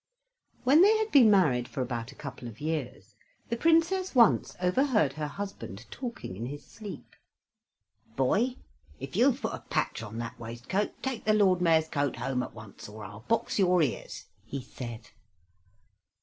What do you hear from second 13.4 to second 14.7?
your ears," he